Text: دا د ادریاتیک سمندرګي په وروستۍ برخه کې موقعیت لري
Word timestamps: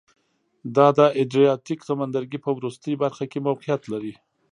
دا 0.75 0.87
د 0.97 0.99
ادریاتیک 1.21 1.79
سمندرګي 1.89 2.39
په 2.45 2.49
وروستۍ 2.57 2.93
برخه 3.03 3.25
کې 3.31 3.39
موقعیت 3.47 3.81
لري 3.93 4.13